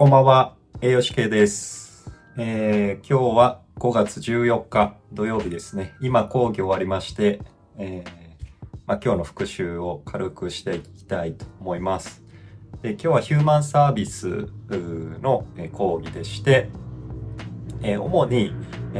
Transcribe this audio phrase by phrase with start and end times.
[0.00, 5.92] こんばんは、栄養士系です、えー今日は5月14日土曜日ですね。
[6.00, 7.42] 今講義終わりまして、
[7.76, 8.10] えー
[8.86, 12.24] まあ、今日の復習を軽くしていきたいと思います。
[12.80, 14.48] で今日はヒューマンサービス
[15.20, 15.44] の
[15.74, 16.70] 講義でして、
[17.82, 18.54] えー主に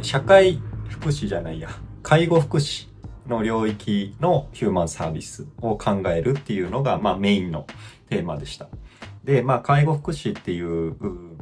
[0.00, 1.68] 社会福祉じゃないや、
[2.02, 2.88] 介護福祉
[3.26, 7.66] の領域のヒューマンサービスを考えるっていうのが、まあ、メインの
[8.08, 8.70] テーマでした。
[9.26, 10.96] で、まあ、介護福祉っていう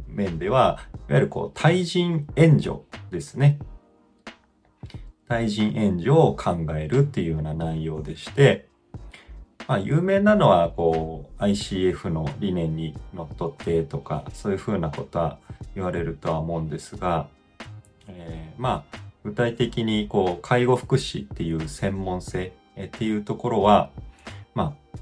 [0.08, 2.78] 面では、いわゆるこう、対人援助
[3.10, 3.58] ですね。
[5.28, 8.68] 対人援助を考えるっていうような内容でして、
[9.68, 15.38] まあ、有名なのは、こう、ICF の理念にのっとってとか、そういうふうなことは
[15.74, 17.28] 言われるとは思うんですが、
[18.08, 23.90] えーまあ、具体的に、こう、介護福祉っていう専門性っていうところは、
[24.54, 24.98] まあ、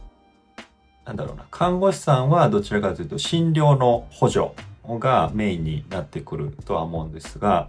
[1.04, 4.50] なんだろうな、看護師さんはどちらかというと診療の補助
[4.86, 7.68] がメインになってくるとは思うんですが、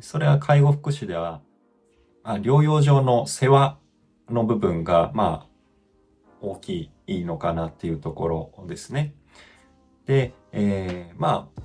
[0.00, 1.40] それは介護福祉では、
[2.22, 3.78] まあ、療養上の世話
[4.28, 5.46] の部分が、まあ、
[6.40, 9.14] 大きいのかなっていうところですね。
[10.06, 11.62] で、えーまあ、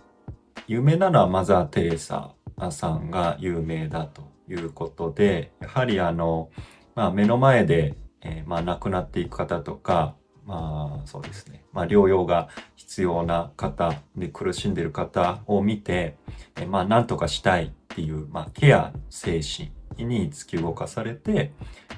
[0.68, 2.34] 有名なのはマザー・テレサ
[2.70, 6.50] さんが有名だということで、やはりあの、
[6.96, 11.64] まあ、目の前で、えーまあ、亡くなっていく方とか、まあそうですね。
[11.72, 16.18] まあ療養が必要な方で苦しんでる方を見て、
[16.60, 19.72] えまあ何とかしたいっていう、まあケア精神
[20.04, 21.54] に突き動かされて、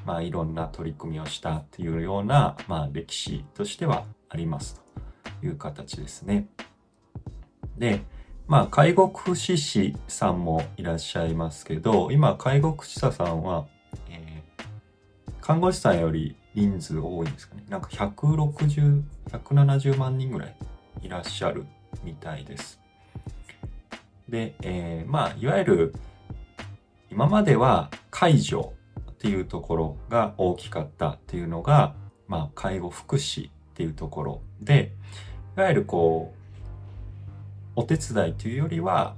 [0.05, 4.81] まあいろんな取り組みをしたっていうような、まあ歴史としてはあります
[5.41, 6.47] という形ですね。
[7.77, 8.02] で、
[8.47, 13.66] まあ介護福祉士さんもいらっしゃいますけど、今介護福祉士さんは、
[14.09, 14.33] えー
[15.44, 17.63] 看護師さんより人数多いんですかね。
[17.69, 20.55] なんか160、170万人ぐらい
[21.01, 21.65] いらっしゃる
[22.03, 22.79] みたいです。
[24.29, 25.93] で、えーまあ、いわゆる、
[27.09, 28.71] 今までは介助
[29.11, 31.95] っていうところが大きかったっていうのが、
[32.27, 34.93] まあ、介護福祉っていうところで、
[35.58, 36.39] いわゆるこう、
[37.75, 39.15] お手伝いというよりは、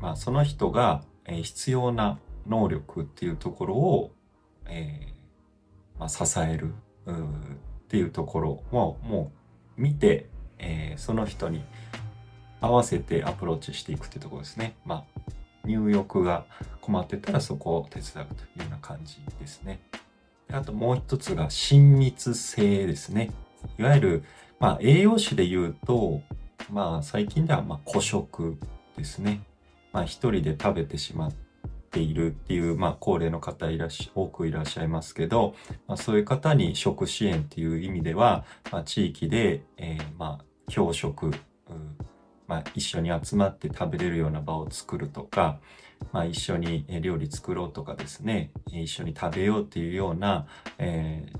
[0.00, 4.12] まあ、その人が必要な能力っていうところを、
[4.66, 5.13] えー
[5.98, 6.74] まあ、支える
[7.06, 7.16] うっ
[7.88, 9.32] ていうところをも
[9.76, 10.28] う見て、
[10.58, 11.64] えーその人に
[12.60, 14.74] 合わせてアプローチしていくっていうところですね。
[14.86, 15.20] まあ、
[15.66, 16.46] 入浴が
[16.80, 19.80] 困ってたらそこを手伝うというような感じですね。
[20.52, 23.30] あともう一つが親密性ですね。
[23.78, 24.24] いわゆる、
[24.60, 26.20] まあ、栄養士で言うと、
[26.70, 28.56] まあ、最近ではまあ孤食
[28.96, 29.42] ですね。
[29.92, 31.32] まあ、一人で食べてしまっ
[31.94, 35.54] ているっていう、まあ、高齢の方いらっし多くいらっしゃいますけど、
[35.86, 41.30] まあ、そういう方に食支援っていう意味では、まあ、地域で、えーまあ、教食、
[42.46, 45.60] まあ、一緒に集まって食べれるような場を作るとか、
[46.12, 50.46] まあ、一緒に料理作ろうとかですね、一緒に食べようっていうような、
[50.78, 51.38] えー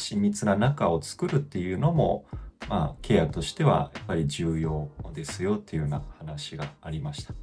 [0.00, 2.24] 親密な仲を作るっていうのも、
[2.68, 7.34] まあ、ケアとしてはやっぱり重要ですよっていうような話がありました。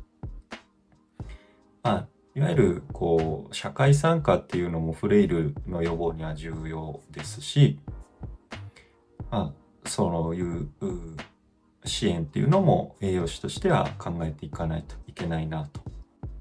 [1.83, 7.79] まあ、いわゆるこう社会参加っていうのもフレイルの予防には重要ですし、
[9.31, 9.51] ま
[9.83, 10.69] あ、そういう
[11.83, 15.81] 支援っていうのも栄養士としては考えていかないといけないなと。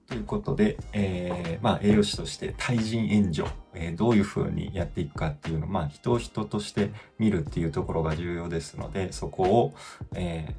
[0.07, 9.75] ということで、えーまあ、栄養士として対人援助、えーどういうふうにやっていくかっていうのを、まあ、人を人として見るっていうところが重要ですので、そこを、
[10.15, 10.55] え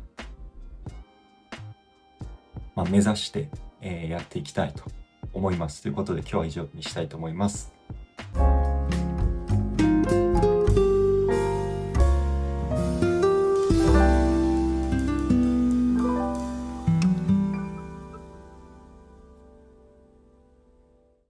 [0.98, 1.02] ー
[2.76, 3.50] まあ、目指して、
[3.82, 4.84] えーやっていきたいと
[5.38, 5.82] 思います。
[5.84, 7.77] ということで今日は以上にしたいと思います。